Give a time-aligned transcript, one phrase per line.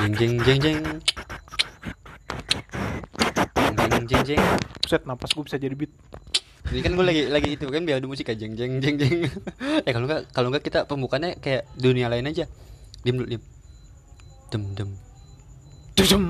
[0.00, 0.80] Jeng jeng jeng jeng.
[3.76, 4.42] Jeng jeng jeng.
[4.88, 5.92] Set napas gue bisa jadi beat.
[6.72, 9.28] Jadi kan gue lagi lagi itu kan biar ada musik aja jeng jeng jeng jeng.
[9.86, 12.48] eh kalau enggak kalau enggak kita pembukaannya kayak dunia lain aja.
[13.04, 13.42] Diem dulu diem.
[14.48, 14.90] Dem dem.
[16.00, 16.24] Dudum.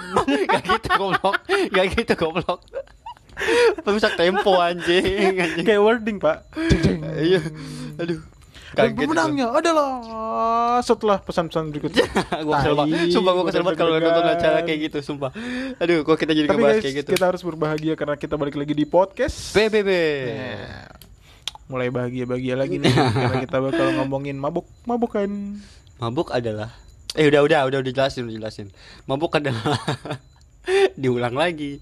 [0.54, 1.36] Gak gitu goblok.
[1.74, 2.60] Gak gitu goblok.
[3.82, 5.66] Perusak tempo anjing anjing.
[5.66, 6.46] Kayak wording pak.
[7.18, 7.42] Iya.
[7.98, 8.35] Aduh.
[8.76, 9.88] Dan Kaget pemenangnya adalah
[10.84, 11.96] setelah pesan-pesan berikut.
[12.44, 15.32] gue kesel banget Sumpah gue kesel banget kalau nonton acara kayak gitu Sumpah
[15.80, 18.52] Aduh kok kita jadi Tapi ngebahas guys, kayak gitu kita harus berbahagia karena kita balik
[18.52, 19.56] lagi di podcast.
[19.56, 19.88] PBB
[20.28, 20.92] Nah,
[21.66, 25.26] mulai bahagia-bahagia lagi nih karena kita bakal ngomongin mabuk mabukan.
[25.96, 26.68] Mabuk adalah
[27.16, 28.68] Eh udah udah udah dijelasin udah dijelasin
[29.08, 29.80] Mabuk adalah
[31.00, 31.80] Diulang lagi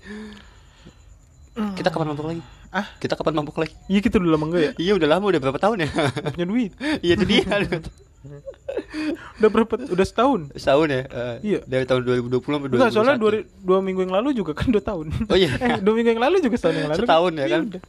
[1.74, 2.42] Kita kapan mabuk lagi?
[2.74, 2.86] Ah?
[2.98, 3.70] Kita kapan mabuk lagi?
[3.86, 4.72] Iya kita udah lama enggak ya?
[4.76, 5.88] Iya udah lama udah berapa tahun ya?
[5.94, 6.72] Nggak punya duit.
[7.06, 7.42] Iya itu dia
[9.36, 9.74] Udah berapa?
[9.86, 10.40] Udah setahun.
[10.54, 11.02] Setahun ya?
[11.04, 11.58] Eh, Iya.
[11.62, 14.82] Dari tahun 2020 sampai 2021 Enggak, soalnya dua, dua minggu yang lalu juga kan dua
[14.82, 15.06] tahun.
[15.28, 15.54] Oh iya.
[15.62, 17.00] eh, dua minggu yang lalu juga setahun yang lalu.
[17.00, 17.62] Setahun ya Iya, kan?
[17.64, 17.82] udah.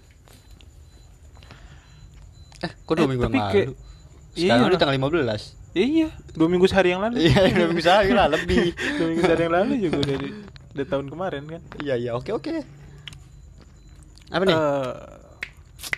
[2.61, 3.73] Eh kok dua Eh, minggu yang kayak- lalu?
[4.35, 4.67] Sekarang Iya.
[4.67, 5.41] udah tanggal 15
[5.75, 7.15] Iya, dua minggu sehari yang lalu.
[7.19, 8.65] Iya dua minggu sehari lah lebih
[8.97, 10.35] dua minggu sehari yang lalu juga di-
[10.71, 11.61] udah tahun kemarin kan.
[11.79, 12.53] Iya iya oke oke
[14.35, 14.55] Apa nih?
[14.55, 14.93] Eh,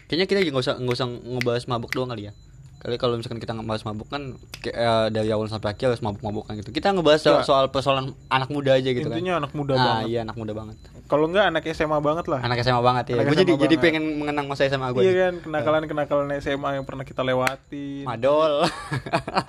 [0.08, 2.34] Kayaknya kita nggak usah nggak usah ngebahas mabuk doang kali ya.
[2.78, 6.54] Kali kalau misalkan kita ngebahas mabuk kan kayak eh, dari awal sampai akhir harus mabuk-mabukan
[6.62, 6.70] gitu.
[6.72, 7.48] Kita ngebahas soal, Nggak.
[7.50, 9.42] soal persoalan anak muda aja gitu intinya kan.
[9.44, 10.06] anak muda ah, banget.
[10.14, 10.78] iya anak muda banget.
[11.08, 12.40] Kalau enggak anak SMA banget lah.
[12.40, 13.16] Anak SMA banget ya.
[13.26, 15.02] Gue jadi jadi pengen mengenang masa SMA gue.
[15.04, 18.06] Iya kan, kenakalan-kenakalan SMA yang pernah kita lewatin.
[18.06, 18.70] Madol.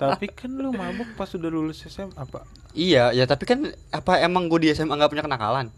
[0.01, 2.43] Tapi kan lu mabuk pas udah lulus SMA apa?
[2.73, 5.69] iya, ya tapi kan apa emang gue di SMA nggak punya kenakalan?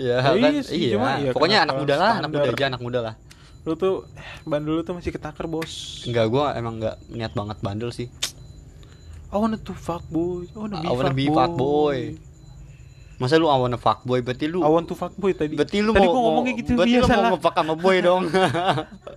[0.00, 0.32] Iya Ya, kan?
[0.40, 0.90] iya iya.
[0.96, 3.14] cuma iya, Pokoknya anak muda lah, anak muda aja, anak muda lah.
[3.68, 4.08] Lu tuh
[4.48, 6.00] bandel lu tuh masih ketaker, Bos.
[6.08, 8.08] Enggak, gue emang nggak niat banget bandel sih.
[9.30, 10.48] I wanna to fuck boy.
[10.50, 11.36] I wanna be, I wanna fuck, be boy.
[11.36, 11.98] fuck boy.
[13.20, 15.52] Masa lu I wanna fuck boy berarti lu I want to fuck boy tadi.
[15.52, 18.24] Berarti lu tadi mau, gua ngomongnya gitu berarti biasa lu mau ngepak sama boy dong.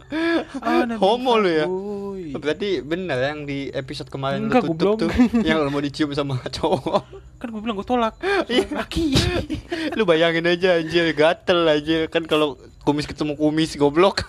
[1.01, 1.65] Homo lu ya.
[1.71, 2.35] boy.
[2.35, 5.09] berarti bener yang di episode kemarin Enggak, lu tutup tuh
[5.47, 7.03] yang lu mau dicium sama cowok.
[7.39, 8.19] Kan gue bilang gue tolak.
[8.51, 8.67] Iya.
[8.75, 9.15] Laki.
[9.97, 14.27] lu bayangin aja anjir gatel aja kan kalau kumis ketemu kumis goblok.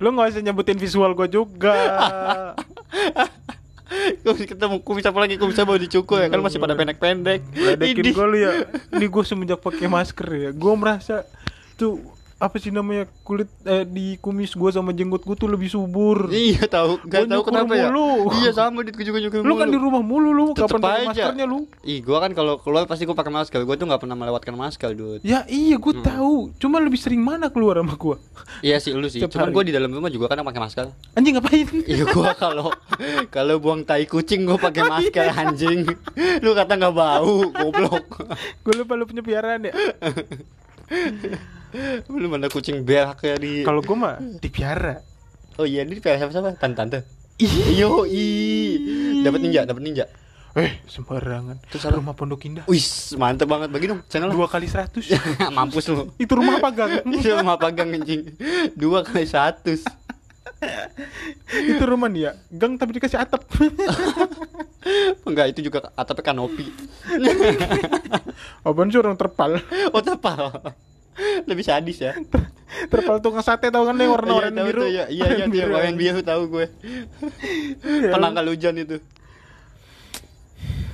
[0.00, 1.76] lu nggak usah nyebutin visual gue juga.
[4.24, 7.40] kumis ketemu kumis apa lagi kumisnya mau dicukur ya kan masih pada pendek-pendek.
[7.54, 8.52] Ledekin gue lu ya.
[8.96, 10.50] Ini gue semenjak pakai masker ya.
[10.54, 11.26] Gue merasa
[11.76, 11.98] tuh
[12.42, 16.26] apa sih namanya kulit eh, di kumis gue sama jenggot gue tuh lebih subur.
[16.26, 17.86] Iya tahu, gak tahu kenapa ya.
[17.86, 18.34] mulu.
[18.34, 21.46] Iya sama dit juga nyukur Lu kan di rumah mulu lu Tetep kapan pakai maskernya
[21.46, 21.70] lu?
[21.86, 23.62] Ih, gua kan kalau keluar pasti gua pakai masker.
[23.62, 25.22] Gua tuh nggak pernah melewatkan masker, dude.
[25.22, 26.02] Ya iya gue Hmm.
[26.02, 26.34] tahu.
[26.58, 28.16] Cuma lebih sering mana keluar sama gue?
[28.58, 29.22] Iya sih lu sih.
[29.22, 30.86] Setiap Cuman gua di dalam rumah juga kadang pakai masker.
[31.14, 31.68] Anjing ngapain?
[31.86, 32.74] Iya gua kalau
[33.30, 35.86] kalau buang tai kucing gua pakai masker anjing.
[36.42, 38.26] Lu kata nggak bau, goblok.
[38.66, 39.72] gue lupa lu punya piaraan ya.
[42.08, 45.00] Lu mana kucing berak kayak di Kalau gue mah dipiara.
[45.60, 46.56] Oh iya, ini siapa siapa?
[46.56, 46.98] Tante tante.
[47.40, 47.76] Ih.
[47.76, 48.24] Yo, i.
[49.24, 50.04] Dapat ninja, dapat ninja.
[50.52, 51.56] Eh sembarangan.
[51.72, 51.96] Terus apa?
[51.96, 52.64] rumah Pondok Indah.
[52.68, 54.28] Wis, mantep banget bagi dong channel.
[54.36, 55.08] Dua kali seratus.
[55.56, 56.12] Mampus lu.
[56.20, 56.92] Itu rumah apa gang?
[57.16, 58.36] Itu rumah pagang anjing.
[58.76, 59.72] Dua kali satu.
[61.50, 62.38] itu rumah ya.
[62.54, 63.42] Gang tapi dikasih atap.
[65.26, 66.70] Enggak, itu juga atapnya kanopi.
[68.62, 69.58] Apaan sih orang terpal?
[69.90, 70.54] Oh, terpal.
[71.48, 72.12] Lebih sadis ya.
[72.82, 74.80] terpal tukang sate tau kan yang warna Iya, oranye tahu biru.
[74.80, 76.66] tuh, Iya, iya, iya, dia warna biru tahu gue.
[77.82, 78.10] Iya.
[78.10, 78.96] Penangkal hujan itu.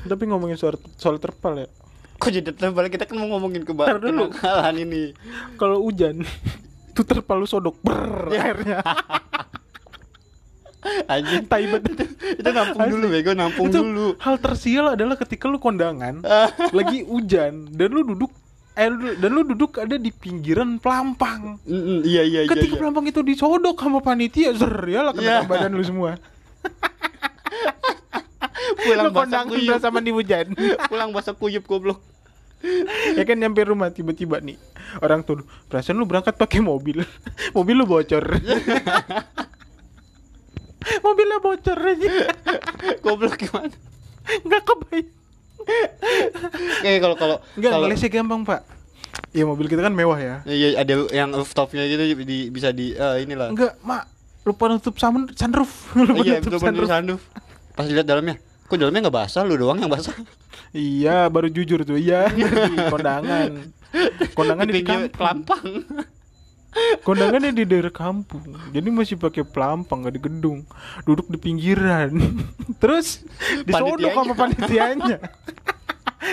[0.00, 1.68] Tapi ngomongin soal soal terpal ya.
[2.16, 4.26] Kok jadi terpal kita kan mau ngomongin ke Ntar dulu.
[4.28, 5.02] kenakalan ini.
[5.54, 6.26] Kalau hujan
[6.88, 8.40] itu terpal lu sodok ber Ya.
[8.44, 8.78] airnya.
[11.08, 11.44] Anjing.
[11.44, 12.06] Tai banget.
[12.34, 14.06] Itu nampung dulu bego, nampung itu dulu.
[14.16, 16.22] hal tersial adalah ketika lu kondangan
[16.70, 18.30] lagi hujan dan lu duduk
[18.78, 21.58] eh lu- dan lu duduk ada di pinggiran pelampang.
[21.66, 22.48] Mm, iya iya iya.
[22.48, 22.80] Ketika iya.
[22.80, 25.50] pelampang itu disodok sama panitia, zer ya lah kena Iya.
[25.50, 26.14] badan lu semua.
[28.78, 29.74] Pulang basah kuyup.
[29.74, 30.46] berasa mandi hujan.
[30.90, 31.98] Pulang basah kuyup goblok.
[33.14, 34.58] ya kan nyampe rumah tiba-tiba nih
[34.98, 37.06] orang tuh perasaan lu berangkat pakai mobil
[37.56, 38.18] mobil lu bocor
[41.06, 42.34] mobilnya bocor aja
[42.98, 43.70] Goblok gimana?
[44.42, 45.06] nggak kebaik
[46.82, 48.60] Kayak kalau kalau nggak kalau gampang pak
[49.32, 50.34] ya mobil kita kan mewah ya.
[50.48, 53.52] Iya ada yang rooftopnya gitu di, bisa di eh, inilah.
[53.52, 54.08] enggak mak
[54.48, 55.72] lupa nutup sun, sunroof.
[56.08, 57.22] Lupa Iya nutup sunroof.
[57.76, 60.16] Pas lihat dalamnya, kok dalamnya nggak basah, lu doang yang basah.
[60.74, 62.26] iya baru jujur tuh iya.
[62.72, 63.50] Di kondangan.
[64.36, 65.12] Kondangan di, kampung.
[65.16, 65.64] pelampang.
[67.06, 68.44] kondangannya di daerah kampung.
[68.74, 70.60] Jadi masih pakai pelampang nggak di gedung.
[71.08, 72.12] Duduk di pinggiran.
[72.82, 73.24] Terus
[73.64, 75.18] disodok sama panitianya.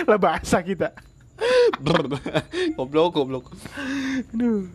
[0.04, 0.92] Lah bahasa kita.
[2.76, 3.44] Goblok goblok
[4.34, 4.66] Aduh.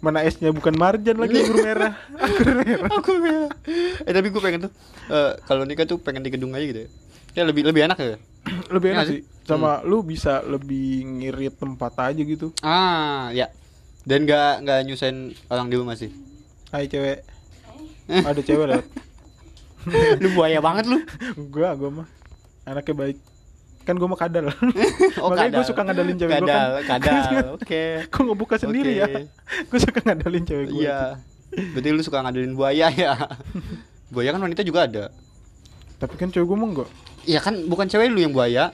[0.00, 1.92] Mana esnya bukan marjan lagi anggur merah.
[2.16, 2.88] Anggur merah.
[2.88, 3.52] aku merah
[4.00, 4.72] eh tapi gue pengen tuh
[5.12, 6.88] eh, kalau nikah tuh pengen di gedung aja gitu ya
[7.32, 8.16] ya lebih lebih enak ya
[8.74, 9.20] Lebih enak Iya sih.
[9.44, 12.50] Sama lu bisa lebih ngirit tempat aja gitu.
[12.64, 13.52] ah ya
[14.02, 16.10] dan nggak nggak nyusahin orang di rumah sih
[16.72, 17.20] Hai cewek.
[18.08, 18.86] Ada cewek lewat.
[20.24, 20.98] lu buaya banget lu
[21.52, 22.08] gua gua mah
[22.64, 23.18] anaknya baik.
[23.82, 24.46] Kan gua mah kadal.
[25.22, 25.64] oh Makanya gua kadal.
[25.64, 27.00] suka ngadalin cewek gua kadal kan.
[27.00, 29.06] kadal oke Kok nggak buka sendiri ya?
[29.06, 29.20] Oke.
[29.68, 30.78] Gua suka ngadalin cewek gua.
[30.78, 30.98] iya
[31.52, 33.12] berarti lu suka ngadalin buaya ya
[34.08, 35.04] buaya kan wanita juga ada
[35.98, 36.88] Tapi kan cewek gua mah enggak.
[37.22, 38.70] Iya kan bukan cewek lu yang buaya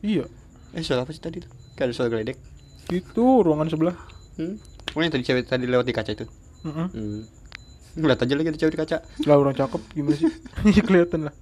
[0.00, 0.26] Iya.
[0.70, 2.40] eh suara apa sih tadi tuh kayak ada suara geledek
[2.88, 3.94] Itu ruangan sebelah.
[4.34, 4.56] hmm?
[4.90, 6.24] Oh yang tadi cewek tadi lewat di kaca itu
[6.62, 6.88] Heeh.
[6.90, 7.20] hmm.
[7.94, 10.32] Ngeliat aja lagi ada cewek di kaca Lah orang cakep gimana sih?
[10.64, 11.34] Iya kelihatan lah.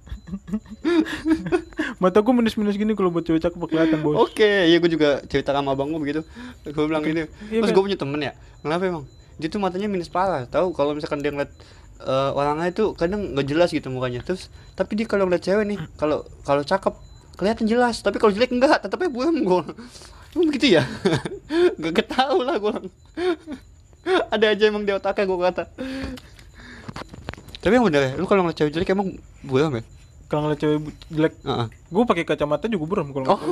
[2.01, 4.17] Mata gua minus-minus gini kalau buat cewek cakep kelihatan, Bos.
[4.17, 6.21] Oke, iya gue juga cerita sama abang gue begitu.
[6.65, 7.29] Gue bilang gitu.
[7.29, 7.77] Iya, Terus kan?
[7.77, 8.33] gue punya temen ya.
[8.65, 9.05] Kenapa emang?
[9.37, 10.49] Dia tuh matanya minus parah.
[10.49, 11.53] Tahu kalau misalkan dia ngeliat
[12.01, 14.25] eh, orangnya itu kadang nggak jelas gitu mukanya.
[14.25, 16.97] Terus tapi dia kalau ngeliat cewek nih, kalau kalau cakep
[17.37, 18.01] kelihatan jelas.
[18.01, 19.61] Tapi kalau jelek enggak, tetapnya buram gue.
[20.33, 20.83] Emang begitu ya?
[21.85, 22.73] gak ketahu lah gue.
[24.33, 25.63] Ada aja emang di otaknya gue kata.
[27.61, 29.83] Tapi yang bener ya, lu kalau ngeliat cewek jelek emang buram ya?
[30.31, 30.79] Kalau ngeliat cewek
[31.11, 31.67] jelek, Heeh.
[31.91, 33.39] gua pakai kacamata juga buram kalau Oh.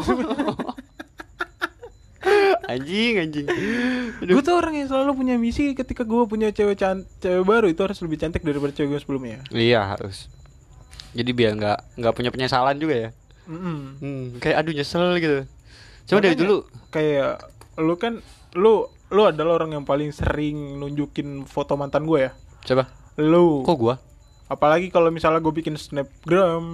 [2.69, 3.45] anjing anjing.
[4.21, 7.81] Gue tuh orang yang selalu punya misi ketika gue punya cewek can cewek baru itu
[7.81, 9.41] harus lebih cantik daripada cewek gue sebelumnya.
[9.49, 10.29] Iya harus.
[11.17, 13.09] Jadi biar nggak nggak punya penyesalan juga ya.
[13.49, 13.77] Mm-mm.
[13.97, 15.39] Hmm, kayak aduh nyesel gitu.
[16.05, 16.69] Coba dari dulu.
[16.93, 17.41] Kayak
[17.81, 18.21] lu kan
[18.53, 22.31] lu lu adalah orang yang paling sering nunjukin foto mantan gue ya.
[22.63, 22.85] Coba.
[23.17, 23.65] Lu.
[23.65, 23.97] Kok gua?
[24.49, 26.65] Apalagi kalau misalnya gue bikin snapgram,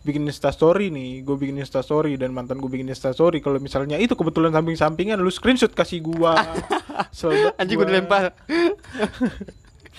[0.00, 3.44] bikin instastory nih, gue bikin instastory dan mantan gue bikin instastory.
[3.44, 6.40] Kalau misalnya itu kebetulan samping-sampingan, lu screenshot kasih gua.
[7.60, 8.32] Anjing gua dilempar.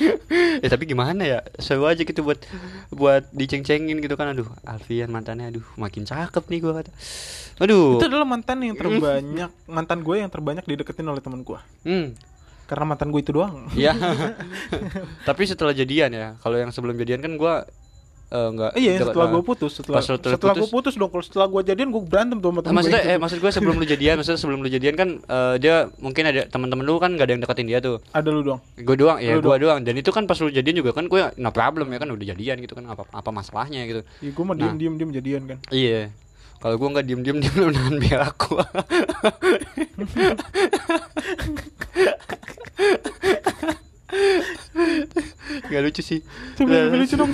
[0.63, 2.39] ya tapi gimana ya seru aja gitu buat
[2.89, 6.91] buat diceng-cengin gitu kan aduh Alfian mantannya aduh makin cakep nih gua kata
[7.61, 11.59] aduh Itu adalah mantan yang terbanyak, mantan gue yang terbanyak dideketin oleh teman gue.
[11.85, 12.30] hmm
[12.71, 13.67] Karena mantan gue itu doang.
[13.75, 13.91] ya
[15.27, 17.67] tapi setelah jadian ya kalau yang sebelum jadian kan gua
[18.29, 21.09] eh, nggak Iya, setelah gue putus, setelah pas setelah setelah putus- gue putus dong.
[21.09, 23.11] Kalau setelah gue jadian gue berantem tuh sama temen maksudnya gue.
[23.11, 26.41] eh maksud gue sebelum lu jadian maksudnya sebelum lu jadian kan eh, dia mungkin ada
[26.45, 28.59] teman-teman lu kan gak ada yang deketin dia tuh ada lu dong.
[28.73, 31.51] gue doang ya gue doang dan itu kan pas lu jadian juga kan gue no
[31.51, 34.71] problem ya kan udah jadian gitu kan apa apa masalahnya gitu Ya gue mah Nah.
[34.71, 35.57] diem diem diem jadian kan.
[35.69, 36.07] iya
[36.57, 38.53] kalau gue nggak diem diem diem lu nahan biar aku
[45.71, 46.19] Gak lucu sih
[46.59, 47.31] Coba yang lucu dong.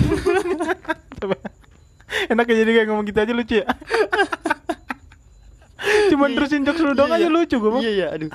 [2.28, 3.66] Enak jadi kayak ngomong gitu aja lucu ya.
[6.08, 7.70] Cuman terusin jokes lu doang Iya, aja lucu gue.
[7.84, 8.30] Iya iya aduh.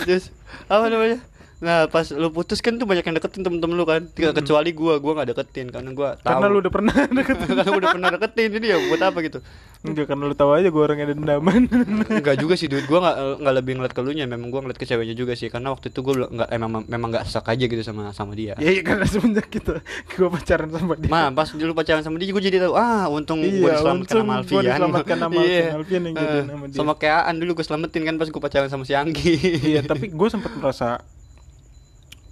[0.00, 0.30] Terus
[0.70, 1.18] apa namanya?
[1.58, 4.96] Nah pas lu putus kan tuh banyak yang deketin temen-temen lu kan Tidak kecuali gua,
[4.96, 7.48] gua gak deketin karena gua tahu Karena lu udah pernah deketin.
[7.48, 9.40] Karena udah pernah deketin jadi ya buat apa gitu
[9.78, 11.60] Enggak karena lu tahu aja gue orang yang ada dendaman.
[12.18, 14.76] Enggak juga sih duit gua gak, nggak lebih ngeliat ke lu nya Memang gua ngeliat
[14.76, 17.80] ke ceweknya juga sih Karena waktu itu belum- nggak emang memang gak stuck aja gitu
[17.80, 19.80] sama sama dia ya iya karena semenjak kita
[20.10, 21.08] gue pacaran sama dia.
[21.08, 24.18] Ma, pas dulu pacaran sama dia, gue jadi tahu ah untung gue Iya, diselamatkan untung
[24.18, 24.62] sama Alfian.
[24.66, 25.34] diselamatkan sama.
[25.40, 25.70] Alfian.
[25.72, 26.76] Alfian yang jadian Eh, sama dia.
[26.76, 29.34] Sama kayak Aan dulu gue selamatin kan pas gue pacaran sama si Anggi.
[29.62, 31.00] iya tapi gue sempat merasa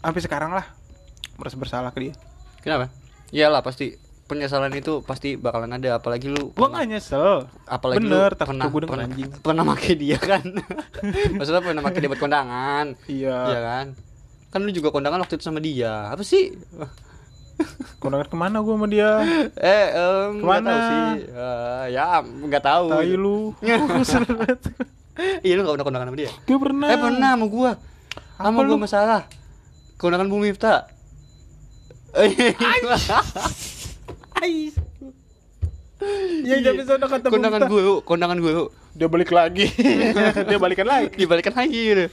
[0.04, 0.66] sampai sekarang lah
[1.34, 2.14] merasa bersalah ke dia.
[2.60, 2.92] Kenapa?
[3.30, 7.44] Iyalah pasti penyesalan itu pasti bakalan ada apalagi lu Gue pernah- nggak nyesel.
[7.66, 9.30] apalagi Bener, lu pernah gua denger pernah, anjing.
[9.38, 10.44] pernah make dia kan
[11.36, 13.36] maksudnya pernah make dia buat kondangan Iya.
[13.44, 13.86] iya kan
[14.48, 16.56] kan lu juga kondangan waktu itu sama dia apa sih
[18.00, 19.10] Kondangan ke mana gue sama dia?
[19.54, 19.84] eh
[20.32, 20.64] nggak Ke mana?
[20.66, 23.38] tahu sih Eh, ya nggak tahu Tai lu.
[25.44, 26.88] iya lu nggak pernah kondangan sama dia Gue pernah.
[26.88, 27.70] eh pernah sama gua
[28.34, 28.74] sama gua lu?
[28.78, 29.22] masalah
[29.98, 30.90] kondangan Bumi Miftah.
[34.42, 34.74] Ais.
[36.44, 39.66] Yang jadi sana kata kondangan guru kondangan guru Dia balik lagi.
[40.50, 41.10] dia balikan lagi.
[41.18, 42.06] dibalikan lagi gitu.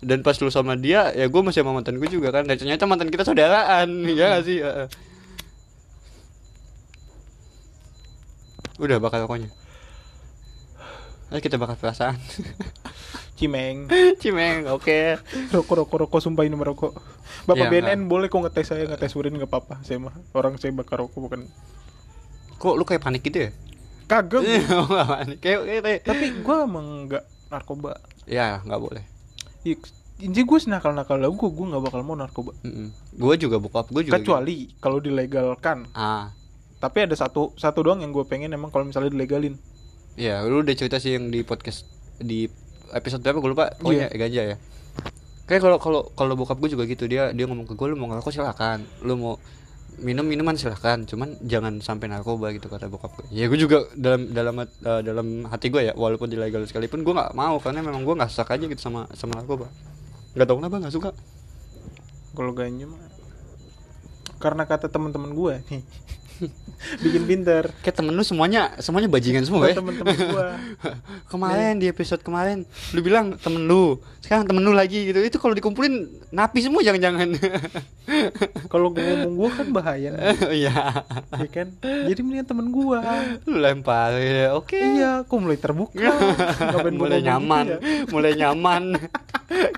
[0.00, 2.44] Dan pas lu sama dia ya gue masih sama mantan gue juga kan.
[2.44, 4.60] Dan ternyata mantan kita saudaraan ya gak sih?
[4.60, 4.88] Heeh.
[8.80, 9.52] udah bakal pokoknya.
[11.30, 12.18] Ayo kita bakal perasaan
[13.40, 13.88] Cimeng.
[14.20, 15.16] Cimeng, oke
[15.48, 16.92] Rokok rokok rokok sumpah ini merokok.
[17.48, 19.80] Bapak Iya, BNN boleh kok ngetes saya ngetes urin nggak apa-apa.
[19.80, 21.48] Saya mah orang saya bakar rokok bukan.
[22.54, 23.50] Kok lu kayak panik gitu ya?
[24.04, 24.44] Kagak.
[24.44, 24.76] gua.
[24.76, 24.86] Oh,
[25.40, 27.96] Kayak, kayak, kayak- Tapi gue emang nggak narkoba.
[28.28, 29.02] Ya, nggak boleh
[29.64, 29.74] Ya,
[30.20, 32.52] Inti gue senakal nakal lah gue gue nggak bakal mau narkoba.
[33.10, 35.88] Gue juga bokap, gue juga Kecuali kalau dilegalkan.
[35.88, 35.96] gitu.
[35.96, 36.28] Ah,
[36.76, 39.56] Tapi ada satu satu doang yang gue pengen emang kalau misalnya dilegalin.
[40.14, 42.44] Iya, lu udah cerita sih yang di podcast di
[42.94, 43.66] episode berapa gue lupa.
[43.78, 44.56] Pokoknya ganja ya.
[45.50, 48.06] Kayak kalau kalau kalau bokap gue juga gitu dia dia ngomong ke gue lu mau
[48.06, 49.34] ngerokok silakan, lu mau
[49.98, 53.26] minum minuman silakan, cuman jangan sampai narkoba gitu kata bokap gue.
[53.34, 57.34] Ya gue juga dalam dalam eh, dalam hati gue ya walaupun ilegal sekalipun gue nggak
[57.34, 59.66] mau karena memang gue nggak suka aja gitu sama sama narkoba.
[60.38, 61.10] Gak tau kenapa nggak suka.
[62.30, 63.10] Kalau ganja mah
[64.40, 65.82] karena kata teman-teman gue nih
[67.04, 67.64] bikin pinter.
[67.84, 69.76] Kayak temen lu semuanya semuanya bajingan semua ya.
[69.76, 70.48] teman-teman gue
[71.32, 72.64] kemarin di episode kemarin
[72.96, 74.00] lu bilang temen lu.
[74.20, 75.20] Sekarang temen lu lagi gitu.
[75.20, 77.28] Itu kalau dikumpulin napi semua jangan-jangan.
[78.72, 80.10] Kalau gue ngomong gue kan bahaya
[80.50, 81.06] iya.
[81.30, 81.70] Ya kan?
[81.82, 82.98] Jadi mendingan temen gue
[83.46, 84.74] lu lempar ya oke.
[84.74, 86.10] Iya kok mulai terbuka.
[86.74, 87.78] Gua mulai nyaman gitu ya?
[88.10, 88.82] mulai nyaman.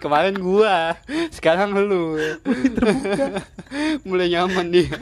[0.01, 0.97] Kemarin gua
[1.33, 2.17] sekarang lu.
[4.05, 4.93] Mulai nyaman dia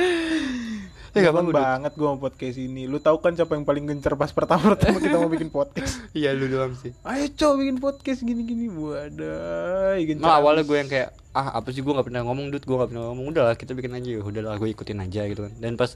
[1.14, 1.54] ya gak Dut.
[1.54, 2.86] banget gue mau podcast ini.
[2.86, 5.98] Lu tahu kan siapa yang paling gencar pas pertama-pertama kita mau bikin podcast?
[6.18, 6.94] Iya lu doang sih.
[7.02, 8.70] Ayo cow bikin podcast gini-gini.
[8.70, 10.22] Wadah gencar.
[10.22, 11.82] Nah awalnya gue yang kayak ah apa sih?
[11.82, 13.24] Gue nggak pernah ngomong dud gue nggak pernah ngomong.
[13.34, 14.10] Udahlah kita bikin aja.
[14.22, 15.52] Udahlah gue ikutin aja gitu kan.
[15.58, 15.90] Dan pas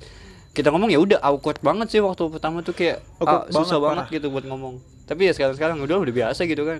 [0.54, 4.06] kita ngomong ya udah awkward banget sih waktu pertama tuh kayak ah, Awkward susah banget,
[4.06, 4.78] banget, gitu buat ngomong.
[5.04, 6.78] Tapi ya sekarang sekarang udah udah biasa gitu kan.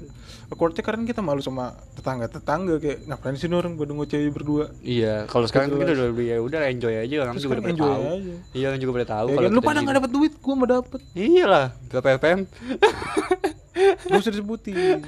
[0.49, 4.65] Awkwardnya karena kita malu sama tetangga-tetangga Kayak ngapain sih orang pada ngoceh berdua?
[4.79, 5.81] Iya kalau sekarang Jelas.
[5.83, 8.05] kita udah lebih ya udah enjoy aja orang juga udah kan pada tahu.
[8.07, 8.35] aja.
[8.55, 9.99] iya orang juga pada tahu Ya kalau kan, lu pada di gak sini.
[9.99, 11.01] dapet duit, gue mau dapet.
[11.13, 12.41] Iyalah berapa RPM
[14.07, 15.03] Gak usah disebutin.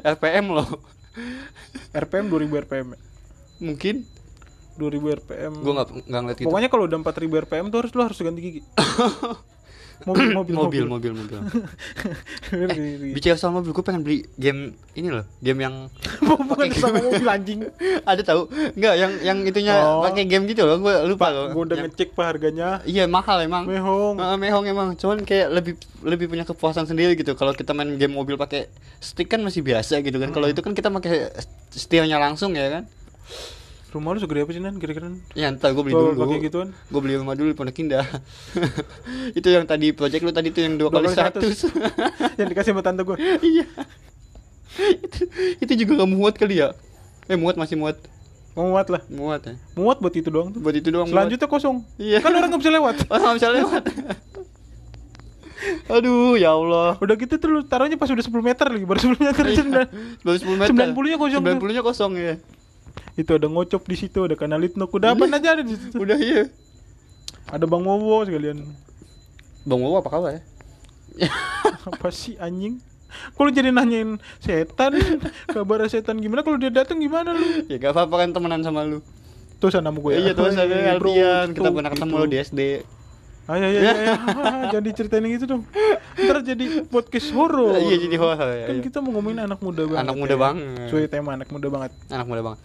[0.00, 0.68] RPM loh.
[1.92, 2.88] RPM 2000 RPM
[3.60, 4.02] mungkin
[4.76, 6.46] 2000 RPM gue nggak nggak ngeliat gitu.
[6.50, 8.60] Pokoknya kalau udah 4000 RPM tuh harus lu harus ganti gigi.
[10.04, 11.12] Mobil, mobil, mobil mobil.
[11.14, 11.38] mobil
[13.14, 15.86] bicara soal mobil gue pengen beli game ini loh game yang
[16.50, 17.60] Bukan sama mobil anjing.
[18.10, 20.02] Ada tahu nggak yang yang itunya Oh.
[20.02, 21.54] pakai game gitu loh gue lupa loh.
[21.54, 22.82] Gue udah Yang- ngecek pak harganya.
[22.82, 23.64] Iya mahal emang.
[23.64, 24.18] Mehong.
[24.18, 24.88] Heeh, mehong emang.
[24.98, 27.32] Cuman kayak lebih lebih punya kepuasan sendiri gitu.
[27.32, 28.66] Kalau kita main game mobil pakai
[28.98, 30.34] stick kan masih biasa gitu kan.
[30.34, 31.32] Kalau itu kan kita pakai
[31.70, 32.84] setirnya langsung ya kan
[33.94, 35.06] Rumah lu segede apa sih Nan kira-kira
[35.38, 38.02] ya entar gue beli dulu pakai gituan gue beli rumah dulu di Pondok Indah
[39.38, 41.70] itu yang tadi project lu tadi tuh yang dua, kali kali seratus
[42.42, 43.14] Yang dikasih sama tante gue
[43.54, 43.66] iya
[44.74, 45.30] itu
[45.62, 46.74] itu juga gak muat kali ya
[47.30, 47.94] eh muat masih muat
[48.58, 51.14] muat lah muat ya Muat buat itu doang tuh buat itu doang muat.
[51.14, 52.18] Selanjutnya kosong Iya.
[52.18, 53.82] Kan orang gak bisa lewat Oh, nggak bisa lewat.
[55.88, 56.96] Aduh, ya Allah.
[57.00, 59.86] Udah gitu tuh lu taruhnya pas udah 10 meter lagi Baru 10 meter Cendana.
[60.20, 60.72] Baru 10 meter.
[60.76, 61.56] 90-nya kosong tuh.
[61.56, 62.34] 90-nya kosong ya.
[63.14, 66.18] Itu ada ngocop di situ Ada kanalit nok Udah apa aja ada di situ Udah
[66.18, 66.50] iya.
[67.50, 68.66] Ada Bang Wowo sekalian
[69.64, 70.42] Bang Wowo apa kabar ya?
[71.88, 72.82] Apa sih anjing
[73.38, 74.98] Kalau jadi nanyain setan
[75.54, 78.98] Kabar setan gimana Kalau dia datang gimana lu Ya gak apa-apa kan temenan sama lu.
[79.62, 81.46] Tuh sana sama gue ya Iya, Iya, bro, Alfian.
[81.54, 82.22] Kita tuh, pernah ketemu gitu.
[82.22, 82.60] lu di SD.
[83.44, 84.14] Ayo ya ya ya.
[84.72, 85.62] Jadi ceritain yang itu dong.
[86.16, 87.76] Ntar jadi podcast horor.
[87.76, 88.82] Iya, jadi horor, ya, Kan iya.
[88.88, 90.00] kita mau ngomongin anak muda banget.
[90.00, 90.40] Anak muda ya.
[90.40, 90.88] banget.
[90.88, 91.92] Sesuai tema anak muda banget.
[92.08, 92.60] Anak muda banget.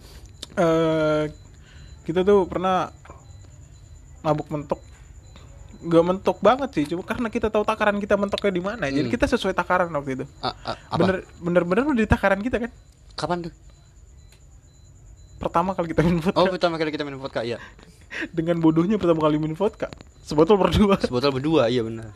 [0.56, 1.24] Eh
[2.02, 2.90] kita tuh pernah
[4.20, 4.80] mabuk mentok.
[5.80, 8.84] Gak mentok banget sih, cuma karena kita tahu takaran kita mentoknya di mana.
[8.92, 9.14] Jadi Hmm.
[9.16, 10.24] kita sesuai takaran waktu itu.
[10.44, 10.98] A- a- apa?
[11.00, 12.70] Bener bener bener udah di takaran kita kan.
[13.16, 13.54] Kapan tuh?
[15.40, 17.56] Pertama kali kita minum vodka Oh, pertama kali kita minum vodka, iya.
[18.36, 19.88] dengan bodohnya pertama kali minum vodka.
[20.20, 21.00] Sebotol berdua.
[21.00, 22.12] Sebotol berdua, iya benar.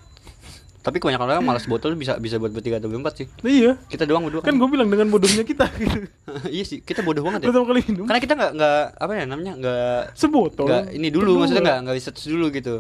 [0.85, 3.27] Tapi kebanyakan orang malas botol bisa bisa buat bertiga atau berempat sih.
[3.43, 3.81] iya.
[3.89, 5.65] Kita doang berdua Kan gue bilang dengan bodohnya kita.
[6.53, 7.47] iya sih, kita bodoh banget ya.
[7.49, 8.05] pertama kali minum.
[8.05, 10.67] Karena kita nggak nggak apa ya namanya nggak Sebotol.
[10.69, 11.41] nggak ini dulu Berdua.
[11.41, 12.75] maksudnya nggak nggak research dulu gitu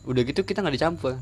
[0.00, 1.14] udah gitu kita nggak dicampur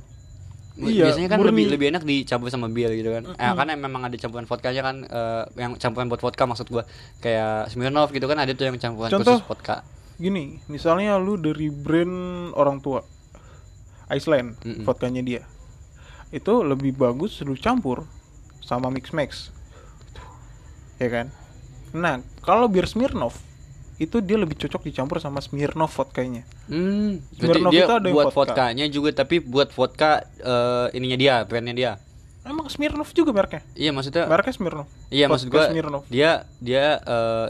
[0.78, 1.50] Iya, biasanya kan murni.
[1.50, 4.96] lebih lebih enak dicampur sama bir gitu kan eh, karena memang ada campuran vodkanya kan
[5.02, 6.86] eh, yang campuran buat vodka maksud gua
[7.18, 9.42] kayak Smirnoff gitu kan ada tuh yang campuran Contoh.
[9.42, 9.82] khusus vodka
[10.16, 12.10] Gini, misalnya lu dari brand
[12.52, 13.02] orang tua
[14.08, 14.82] Iceland, Mm-mm.
[14.82, 15.42] vodkanya dia.
[16.30, 18.04] Itu lebih bagus lu campur
[18.60, 19.48] sama mix max.
[20.96, 21.26] Ya kan?
[21.90, 23.40] Nah, kalau bir Smirnoff
[23.98, 26.46] itu dia lebih cocok dicampur sama Smirnoff vodkanya.
[26.68, 28.54] hmm Smirnoff dia itu ada buat vodka.
[28.54, 31.92] vodkanya juga tapi buat vodka eh, ininya dia brandnya dia
[32.40, 33.60] Emang Smirnoff juga mereknya?
[33.74, 34.88] iya maksudnya Mereknya Smirnoff.
[35.10, 36.04] Iya maksud Vodka gua Smirnoff.
[36.06, 36.84] dia dia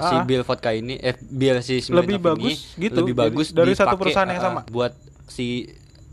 [0.00, 0.24] si Ah.
[0.24, 3.94] bir vodka ini eh bir si Smirnoff Lebih ini bagus gitu, lebih bagus dari satu
[3.94, 4.60] perusahaan yang eh, sama.
[4.66, 5.68] buat si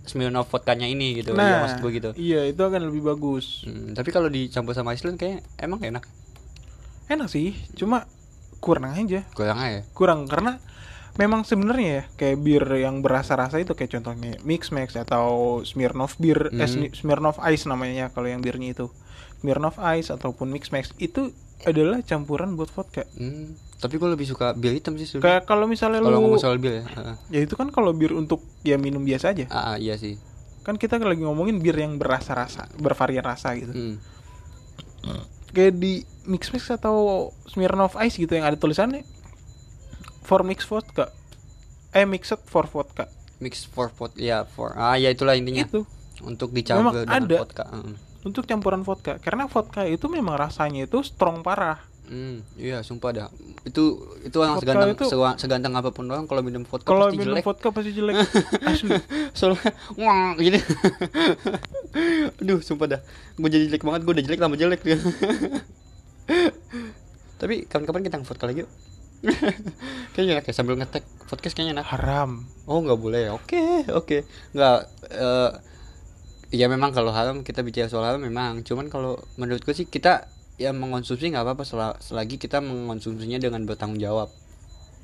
[0.06, 1.34] Smirnoff vodkanya ini gitu.
[1.34, 2.10] Nah, iya maksud gua gitu.
[2.14, 3.66] Iya, itu akan lebih bagus.
[3.66, 6.06] Hmm, tapi kalau dicampur sama Iceland kayak emang enak?
[7.06, 8.06] Enak sih, cuma
[8.58, 9.22] kurang aja.
[9.38, 10.58] kurang aja kurang karena
[11.16, 16.50] memang sebenarnya ya kayak bir yang berasa-rasa itu kayak contohnya Mix Max atau Smirnoff bir
[16.50, 16.90] eh, Hmm.
[16.90, 18.90] Smirnoff Ice namanya kalau yang birnya itu.
[19.38, 21.30] Smirnoff Ice ataupun Mix Max itu
[21.62, 23.06] adalah campuran buat vodka.
[23.14, 26.80] Hmm, tapi gue lebih suka bir hitam sih kayak kalau misalnya Kalau ngomong soal bir
[26.80, 26.84] ya.
[26.86, 27.16] heeh.
[27.30, 30.16] ya itu kan kalau bir untuk ya minum biasa aja Ah, ah, iya sih.
[30.62, 33.72] kan kita lagi ngomongin bir yang berasa-rasa bervarian rasa gitu
[35.06, 35.22] Hmm.
[35.52, 39.06] kayak di mix mix atau Smirnoff Ice gitu yang ada tulisannya
[40.20, 41.14] for mix vodka
[41.92, 43.06] eh mixed for vodka
[43.36, 45.84] Mix for pot ya for ah ya itulah intinya itu
[46.24, 47.36] untuk Memang dicampur dengan ada.
[47.38, 47.64] vodka.
[47.68, 47.94] Hmm.
[48.24, 53.28] untuk campuran vodka karena vodka itu memang rasanya itu strong parah Hmm, iya sumpah dah.
[53.66, 55.10] Itu itu orang Vodka seganteng itu-
[55.42, 57.44] seganteng apa pun orang kalau minum vodka kalau pasti minum jelek.
[57.44, 58.16] vodka pasti jelek
[58.70, 58.94] asli
[59.34, 60.62] Soalnya wah gini.
[62.38, 63.02] Aduh, sumpah dah.
[63.36, 64.98] Gue jadi jelek banget, gue udah jelek tambah jelek dia.
[67.42, 68.72] Tapi kapan-kapan kita vodka lagi yuk.
[70.14, 71.88] kayaknya enak ya sambil ngetek podcast kayaknya enak.
[71.90, 73.32] haram Oh nggak boleh ya?
[73.34, 74.22] Oke oke
[74.54, 74.78] nggak.
[75.10, 75.52] eh
[76.54, 78.62] ya memang kalau haram kita bicara soal haram memang.
[78.62, 83.64] Cuman kalau menurut gue sih kita ya mengonsumsi nggak apa-apa sel- selagi kita mengonsumsinya dengan
[83.64, 84.32] bertanggung jawab.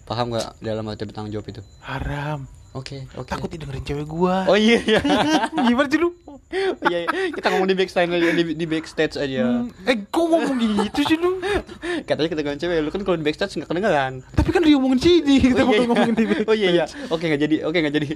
[0.03, 1.61] Paham nggak dalam arti bertanggung jawab itu?
[1.85, 3.27] haram Oke oke.
[3.27, 5.03] takut didengerin cewek gua Oh iya iya.
[5.67, 6.15] gimana sih lu
[6.51, 7.31] Oh, iya, iya.
[7.31, 9.43] kita ngomong di backstage aja di, di backstage aja.
[9.63, 11.39] Hmm, eh kok ngomong gitu sih lu
[12.07, 14.13] Katanya kita ngomong cewek, lu kan kalau di backstage nggak kedengeran.
[14.35, 16.85] tapi kan dia ngomongin sini kita oh, mau iya, ngomongin di oh iya iya.
[17.07, 17.55] Oke nggak jadi.
[17.63, 18.09] Oke nggak jadi.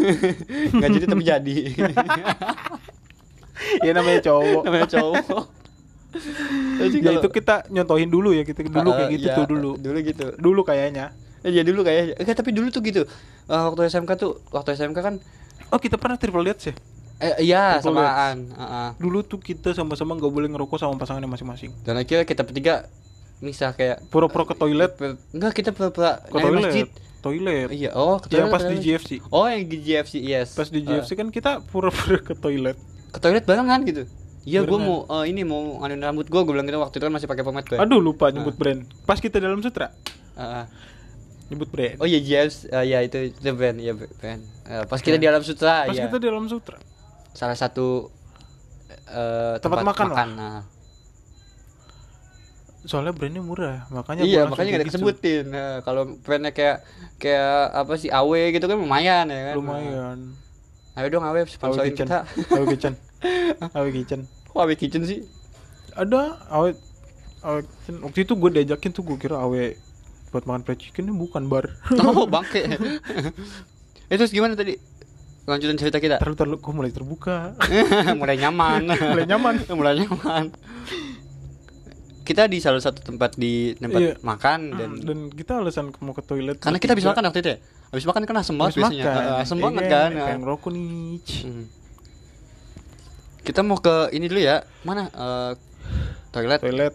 [0.76, 1.56] Nggak jadi tapi jadi.
[3.80, 5.63] ya namanya cowok Namanya cowok.
[6.78, 9.98] Jadi ya itu kita nyontohin dulu ya kita dulu kayak gitu ya, tuh dulu Dulu
[10.00, 10.26] gitu.
[10.36, 12.16] dulu kayaknya Eh, ya dulu kayaknya.
[12.16, 13.04] Eh, tapi dulu tuh gitu.
[13.44, 15.14] Eh, waktu SMK tuh, waktu SMK kan
[15.68, 16.74] oh kita pernah triple date sih
[17.16, 18.36] eh iya Triple samaan.
[18.50, 18.88] Heeh.
[18.98, 22.90] dulu tuh kita sama-sama nggak boleh ngerokok sama pasangannya masing-masing Dan akhirnya kita bertiga
[23.38, 24.92] misah kayak pura-pura ke toilet
[25.30, 26.86] enggak kita pura-pura ke toilet masjid.
[27.20, 28.78] toilet Iya, oh, ke yang toilet, pas ke di.
[28.82, 30.54] GFC Oh, yang di GFC, yes.
[30.54, 32.76] pas di Eh, GFC kan kita pura-pura ke toilet
[33.08, 34.02] ke toilet barengan gitu.
[34.44, 37.12] Iya, gue mau eh, ini mau nganuin rambut gue, gue bilang gitu waktu itu kan
[37.12, 37.78] masih pakai pomade gue.
[37.80, 39.88] aduh lupa nyebut brand pas kita dalam sutra
[40.36, 40.64] Heeh.
[41.48, 44.40] nyebut brand Oh iya, GFC, eh, ya itu itu brand, ya brand.
[44.64, 46.04] Eh, pas kita di alam sutra, pas ya.
[46.04, 46.76] kita di dalam sutra
[47.32, 48.12] Salah satu
[49.08, 50.26] eh, Tempat makan lah.
[50.28, 50.60] nah.
[52.84, 54.88] soalnya brandnya murah makanya Iya, makanya gak gitu.
[55.00, 55.44] disebutin.
[55.48, 56.84] Nah, kalau brandnya kayak
[57.16, 59.54] kayak apa sih AW gitu kan lumayan ya kan.
[59.56, 60.18] lumayan
[60.92, 62.28] Nah, ayo dong AW Awe sponsorin kita.
[62.52, 62.92] Awe Kitchen
[63.72, 65.20] Awe Kitchen Kok AW Kitchen sih?
[65.92, 66.74] ada Awe
[67.40, 69.74] Awe Kitchen waktu itu gue diajakin tuh gue kira Awe
[70.28, 72.62] buat makan fried chicken bukan bar Oh, bangke.
[74.04, 74.74] Eh, terus gimana tadi?
[75.44, 76.18] Lanjutin cerita kita.
[76.18, 77.52] terlalu terlalu gue mulai terbuka
[78.16, 80.44] mulai nyaman mulai nyaman mulai nyaman
[82.22, 84.14] kita di salah satu tempat di tempat Iya.
[84.18, 87.58] makan dan dan kita alasan mau ke toilet karena kita habis makan waktu itu ya
[87.90, 89.24] habis makan kan asem banget Habis biasanya makan.
[89.38, 90.86] Asem Iya, banget kan pengen ngerokok nih
[91.44, 91.64] Hmm.
[93.44, 94.64] Kita mau ke ini dulu ya.
[94.88, 95.12] Mana?
[95.12, 95.52] Eh,
[96.32, 96.60] toilet.
[96.64, 96.94] Toilet.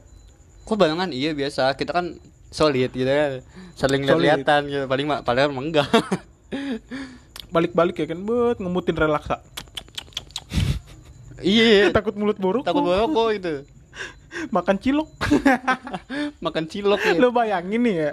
[0.66, 1.14] Kok barengan?
[1.14, 1.78] Iya biasa.
[1.78, 2.18] Kita kan
[2.50, 3.46] solid gitu kan
[3.78, 4.86] saling lihat-lihatan gitu.
[4.90, 5.88] Paling emang enggak.
[7.56, 8.20] Balik-balik ya kan?
[8.26, 9.46] Buat ngemutin relaksa.
[11.40, 13.64] Iya takut mulut borok takut borok gitu.
[14.56, 15.10] Makan cilok.
[16.44, 17.14] Makan cilok ya.
[17.16, 18.12] Lo bayangin nih ya.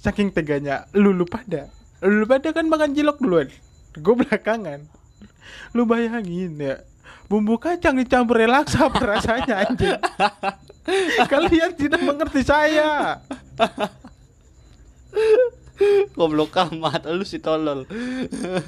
[0.00, 1.68] Saking teganya lu lu pada.
[2.00, 3.50] Lu pada kan makan cilok duluan.
[3.98, 4.86] Gue belakangan.
[5.74, 6.80] Lu bayangin ya
[7.28, 10.00] bumbu kacang dicampur relaksa rasanya anjing?
[11.32, 13.20] Kalian tidak mengerti saya.
[16.16, 17.84] Goblok amat lu si tolol.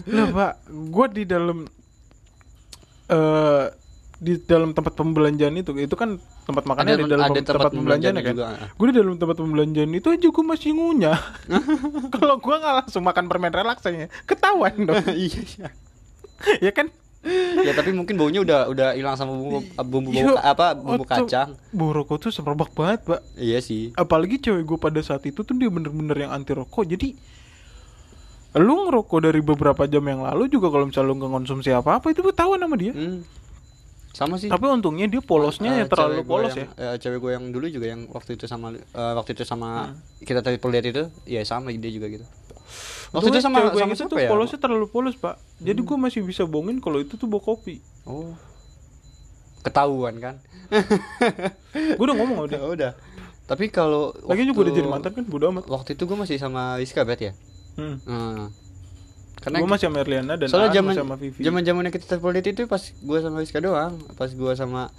[0.06, 1.66] Lah pak gue di dalam
[3.10, 3.66] eh
[4.20, 7.72] di dalam tempat pembelanjaan itu itu kan tempat makannya Ada- di dalam ada tempat tempat
[7.72, 8.34] pembelanjaan ya kan?
[8.36, 8.76] pembelanjaan juga.
[8.76, 11.18] gue di dalam tempat pembelanjaan itu aja gue masih ngunyah.
[12.14, 15.00] Kalau gue nggak langsung makan permen relaksanya ketahuan dong.
[15.16, 15.68] Iya iya.
[16.60, 16.92] ya kan
[17.60, 21.04] ya tapi mungkin baunya udah udah hilang sama bumbu bumbu bau Iya, ka- apa bumbu
[21.04, 21.52] kacang.
[21.70, 23.20] Bau rokok tuh semerbak banget pak.
[23.34, 23.92] Iya sih.
[23.94, 26.86] Apalagi cewek gue pada saat itu tuh dia bener-bener yang anti rokok.
[26.86, 27.12] Jadi
[28.52, 32.20] lu ngerokok dari beberapa jam yang lalu juga kalau misalnya lu nggak konsumsi apa-apa itu
[32.20, 32.90] ketahuan sama dia.
[32.90, 33.20] Hmm.
[34.10, 34.48] sama sih.
[34.48, 36.82] Tapi untungnya dia polosnya Eh, ya terlalu polos yang- ya.
[36.84, 38.82] eh, cewek gue yang dulu juga yang waktu itu sama eh,
[39.14, 39.94] waktu itu sama Hmm.
[40.18, 42.26] kita tadi perlihat itu ya sama dia juga gitu
[43.10, 44.28] waktu itu Untungnya sama cewek gue sama itu tuh ya?
[44.30, 44.32] Hmm.
[44.38, 45.34] polosnya terlalu polos pak.
[45.58, 47.82] Jadi gue masih bisa bohongin kalau itu tuh bawa kopi.
[48.06, 48.34] Oh.
[49.60, 50.34] Ketahuan kan?
[51.98, 52.58] Gue udah ngomong sama dia.
[52.62, 52.92] Udah udah.
[53.44, 55.66] Tapi kalau lagi juga udah jadi mantan kan bodo amat.
[55.66, 57.32] waktu itu gue masih sama Rizka bet ya?
[57.74, 57.98] Hmm.
[58.00, 58.46] hmm.
[59.40, 61.40] karena gue masih sama Erliana dan soalnya zaman sama Vivi.
[61.40, 63.98] zaman zamannya kita date itu pas gue sama Rizka doang.
[64.14, 64.94] Pas gue sama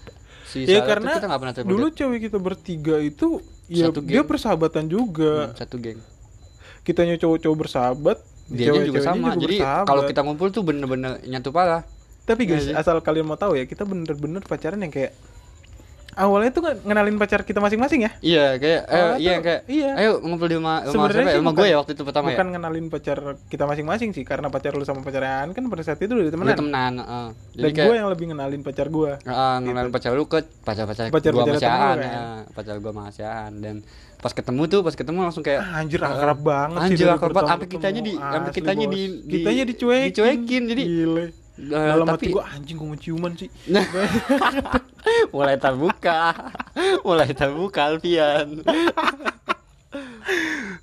[0.45, 3.39] si ya Sarah karena kita pernah dulu cewek kita bertiga itu
[3.71, 5.55] ya Satu dia persahabatan juga.
[5.55, 5.99] Hmm, satu geng
[6.81, 8.17] kitanya cowok-cowok bersahabat
[8.47, 11.81] dia juga cewek-ceweknya sama juga jadi kalau kita ngumpul tuh bener-bener nyatu parah
[12.21, 12.73] tapi guys sih.
[12.73, 15.13] asal kalian mau tahu ya kita bener-bener pacaran yang kayak
[16.13, 19.89] awalnya tuh nge- ngenalin pacar kita masing-masing ya Iya kayak eh, Awalnya iya kayak iya.
[19.95, 21.39] ayo ngumpul di rumah rumah siapa ya?
[21.39, 22.51] Rumah bukan- gue ya waktu itu pertama bukan ya.
[22.51, 23.17] ngenalin pacar
[23.47, 26.33] kita masing-masing sih karena pacar lu sama pacar An kan pada saat itu udah Udah
[26.35, 27.27] temenan temenan, heeh.
[27.31, 31.03] Jadi dan kayak gue yang lebih ngenalin pacar gue Heeh, ngenalin pacar lu ke pacar-pacar
[31.07, 32.11] Pacar- gua pacar sama si temen lu Aan, kan?
[32.11, 32.23] ya.
[32.51, 32.73] pacar
[33.09, 33.53] si Aan.
[33.57, 33.75] dan
[34.21, 37.15] pas ketemu tuh pas ketemu langsung kayak Ah, anjir eh, akrab banget sih anjir dari
[37.17, 37.49] akrab banget.
[37.49, 40.07] Sampai kitanya di sampai Asli, kitanya di, di kitanya dicuekin.
[40.07, 41.25] dicuekin jadi Gile.
[41.59, 43.49] eh, dalam hati tapi gue anjing gue mau ciuman sih.
[45.33, 46.19] Mulai terbuka.
[47.01, 48.49] Mulai terbuka Alfian.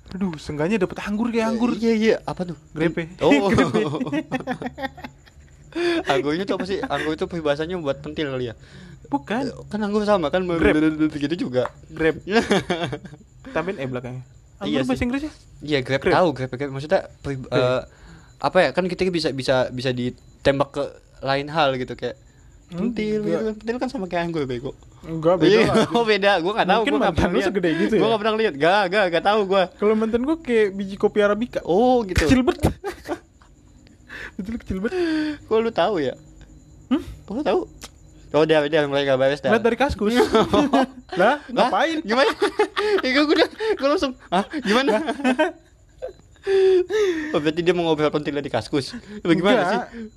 [0.09, 1.71] Aduh seenggaknya dapet anggur kayak anggur.
[1.73, 2.15] Iya iya.
[2.23, 2.57] Apa tuh?
[2.71, 3.07] Grepe.
[3.23, 3.47] Oh.
[6.09, 6.81] Anggurnya tuh apa sih?
[6.81, 8.55] Anggur itu peribahasanya buat pentil kali ya?
[9.09, 10.45] Bukan Kan anggur sama kan?
[10.45, 10.79] Grape.
[11.11, 11.67] Gitu juga.
[11.89, 12.21] grape
[13.55, 14.23] tambahin e belakangnya
[14.57, 15.05] anggur Iya bahasa sih.
[15.05, 16.15] Inggrisnya Iya, grab Grape.
[16.15, 16.69] tahu, grab, grab.
[16.69, 17.81] Maksudnya peri- eh,
[18.39, 18.69] apa ya?
[18.71, 20.83] Kan kita bisa bisa bisa ditembak ke
[21.19, 22.15] lain hal gitu kayak
[22.69, 23.27] pentil, Enggak.
[23.27, 23.55] gitu kan.
[23.57, 24.71] pentil kan sama kayak anggur bego.
[25.01, 26.31] enggak beda Iya, oh beda.
[26.37, 28.07] Gua nggak tahu, Mungkin gua mantan pernah lu segede gitu Gua ya?
[28.07, 28.53] nggak pernah lihat.
[28.55, 29.63] Gak, gak, gak tahu gua.
[29.73, 32.19] kalau mantan gue kayak biji kopi arabica Oh, gitu.
[32.21, 32.69] kecil banget
[34.37, 34.95] betul kecil banget
[35.41, 36.13] Kok lu tahu ya?
[36.87, 37.03] Hmm?
[37.21, 37.59] Kok lu tahu?
[38.29, 39.49] Oh, dia dia mulai gak beres dah.
[39.49, 40.13] lihat dari kaskus
[41.17, 41.97] lah ngapain?
[41.99, 42.29] Gimana?
[43.03, 44.43] ya gue udah gue langsung, "Hah?
[44.59, 44.99] Gimana?"
[47.33, 48.95] oh, berarti dia mau ngobrol pentil di kaskus.
[49.21, 49.87] Bagaimana Enggak.
[49.89, 50.07] sih?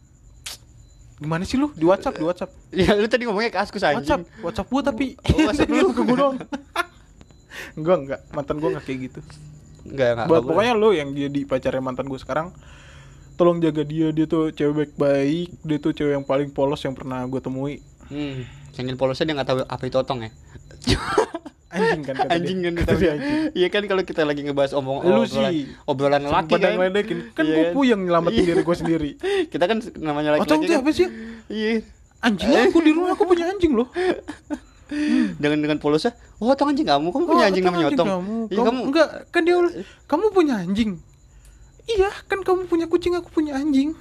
[1.15, 4.03] gimana sih lu di WhatsApp di WhatsApp Ya lu tadi ngomongnya kaskus anjing.
[4.03, 5.87] WhatsApp WhatsApp gua tapi Oh, WhatsApp lu.
[5.89, 6.35] ke gua doang
[7.73, 9.21] enggak enggak mantan gua nggak kayak gitu
[9.85, 10.27] Enggak, enggak.
[10.27, 12.49] buat enggak pokoknya lo yang jadi pacarnya mantan gue sekarang
[13.33, 17.23] tolong jaga dia dia tuh cewek baik dia tuh cewek yang paling polos yang pernah
[17.23, 17.79] gue temui.
[18.09, 18.43] Hmm.
[18.71, 20.31] Saking polosnya dia nggak tahu apa itu otong ya.
[21.73, 25.01] anjing kan kata anjing kan Kata dia anjing Iya kan kalau kita lagi ngebahas omong
[25.03, 25.65] Lu obrolan, sih.
[25.85, 26.77] obrolan laki kan.
[27.33, 27.73] kan Iya gue kan?
[27.73, 28.49] puyeng nyelamatin Iya.
[28.51, 29.11] diri gue sendiri
[29.53, 30.53] Kita kan namanya laki-laki.
[30.53, 30.81] Otong tuh kan.
[30.81, 31.09] apa sih
[31.49, 31.73] Iya.
[32.21, 33.89] anjing aku di rumah aku punya anjing loh
[35.35, 38.09] Dengan dengan polosnya, oh otong anjing kamu, kamu punya Oh, anjing namanya otong.
[38.13, 38.37] kamu.
[38.45, 38.81] Iya kamu, kamu.
[38.85, 39.57] enggak kan dia
[40.05, 40.91] kamu punya anjing
[41.89, 43.97] iya kan kamu punya kucing aku punya anjing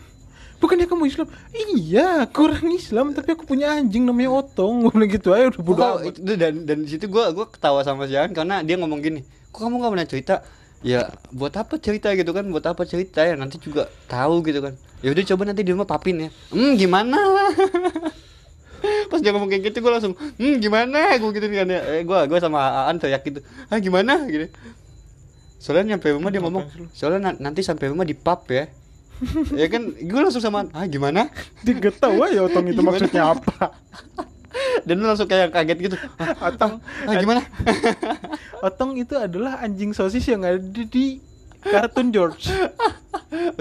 [0.62, 1.28] bukannya kamu Islam
[1.74, 5.82] iya kurang Islam tapi aku punya anjing namanya Otong gue bilang gitu aja udah bodo
[5.98, 9.26] amat dan dan di situ gua gua ketawa sama si An karena dia ngomong gini,
[9.50, 10.36] kok kamu nggak pernah cerita?
[10.82, 12.46] Ya buat apa cerita gitu kan?
[12.50, 14.74] Buat apa cerita ya nanti juga tahu gitu kan?
[15.02, 16.30] Ya udah coba nanti di rumah papin ya.
[16.54, 17.18] Hmm gimana?
[19.14, 21.14] Pas dia ngomong kayak gitu gue langsung, hmm gimana?
[21.22, 21.82] Gue gitu kan ya.
[21.86, 24.26] Eh, gue gue sama Aan teriak gitu, ah gimana?
[24.26, 24.50] Gitu.
[25.62, 28.66] Soalnya nyampe rumah dia ngomong, soalnya na- nanti sampai rumah di pub ya.
[29.62, 31.30] ya kan gue langsung sama ah gimana?
[31.66, 32.98] dia gak tahu aja Otong itu Gimana?
[32.98, 33.76] maksudnya apa
[34.84, 37.42] Dan lu langsung kayak kaget gitu, ah, Otong ah gimana?
[38.60, 41.22] Otong itu adalah anjing sosis yang ada di
[41.62, 42.50] kartun George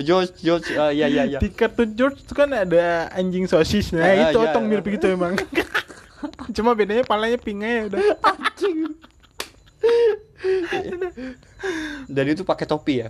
[0.00, 1.38] George George, ah, iya iya iya.
[1.38, 4.48] di kartun George itu kan ada anjing sosis nah Ah, itu iya.
[4.50, 5.36] Otong mirip begitu emang
[6.52, 8.00] cuma bedanya palanya pink aja udah
[12.08, 13.08] Dan itu pakai topi ya.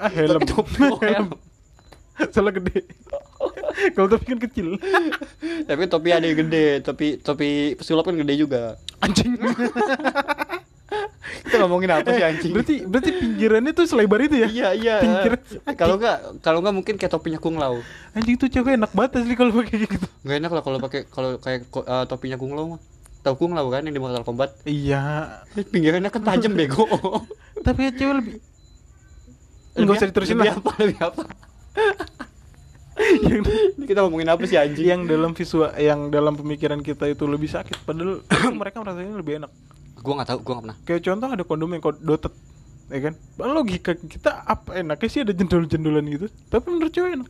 [0.00, 1.28] ah, helm Pakai topi, oh, helm.
[2.34, 2.82] salah gede
[3.92, 4.78] kalau tapi kan kecil
[5.64, 8.78] Tapi topi ada yang gede, topi topi pesulap kan gede juga.
[8.98, 9.34] anjing
[11.44, 12.52] Kita ngomongin apa sih anjing?
[12.52, 14.96] berarti berarti pinggirannya tuh selebar itu ya iya iya.
[14.98, 15.32] Pinggir.
[15.74, 17.82] Kalau enggak kalau enggak mungkin kayak topinya Kung Lao.
[18.12, 21.30] anjing tuh cewek enak banget asli kalau pakai gitu Enggak enak lah kalau pakai kalau
[21.36, 22.80] kayak eh, topinya Kung Lao mah.
[23.20, 24.54] Tahu Kung Lao kan yang di Mortal Kombat?
[24.64, 26.84] iya Pinggirannya kan tajam bego.
[27.60, 28.34] tapi cewek lebih
[29.74, 30.70] Enggak usah diterusin lebih lah apa?
[30.78, 31.22] Lebih apa?
[33.26, 33.44] yang,
[33.84, 34.86] kita ngomongin apa sih anjing?
[34.86, 38.22] yang dalam visual yang dalam pemikiran kita itu lebih sakit padahal
[38.60, 39.50] mereka merasanya lebih enak.
[39.98, 40.76] Gua enggak tahu, gua enggak pernah.
[40.86, 42.34] kayak contoh ada kondom yang kod- dotet
[42.92, 43.14] ya kan?
[43.40, 46.26] Logika kita apa enaknya sih ada jendol-jendolan gitu?
[46.52, 47.28] Tapi menurut cewek enak.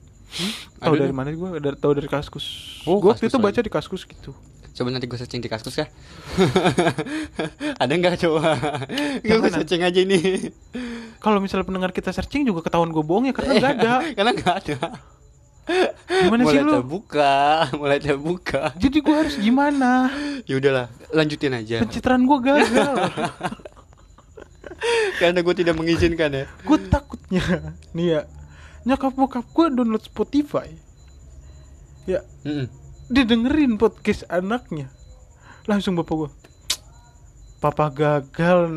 [0.83, 2.46] Tahu Ada dari mana gue ada tahu dari kaskus.
[2.90, 4.35] Oh, gue waktu itu baca di kaskus gitu
[4.74, 5.87] Coba nanti gue searching di kaskus ya.
[7.82, 8.58] Ada nggak coba?
[9.20, 10.50] Gue searching aja ini.
[11.16, 14.54] kalau misalnya pendengar kita searching juga ketahuan gue bohong ya karena nggak ada Karena nggak
[14.60, 14.78] ada.
[16.04, 17.37] gimana mulai sih lu terbuka,
[17.80, 18.62] mulai terbuka.
[18.76, 20.12] jadi gue harus gimana
[20.44, 21.80] Ya udahlah, lanjutin aja.
[21.80, 22.68] pencitraan gue gagal
[25.16, 26.44] Karena gue tidak mengizinkan ya.
[26.44, 27.40] gue takutnya
[27.90, 28.20] nih ya
[28.84, 30.68] nyokap bokap gue download Spotify
[32.04, 32.68] ya Mm-mm.
[32.68, 32.84] dia
[33.14, 34.90] didengerin podcast anaknya.
[35.70, 36.31] Langsung bapak gue
[37.64, 38.77] papa gagal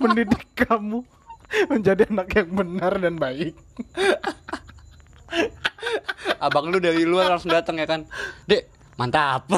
[0.00, 1.04] mendidik kamu
[1.68, 3.52] menjadi anak yang benar dan baik.
[6.40, 8.08] Abang lu dari luar langsung datang ya kan?
[8.48, 9.44] Dek mantap.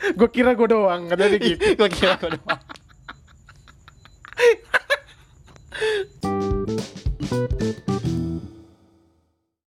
[0.00, 1.60] Gue kira gue doang katanya gitu.
[1.60, 2.60] Iya, gue kira gue doang.
[7.30, 8.19] Thank you.